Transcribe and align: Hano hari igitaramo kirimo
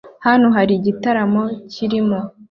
Hano 0.25 0.47
hari 0.55 0.71
igitaramo 0.75 1.43
kirimo 1.71 2.19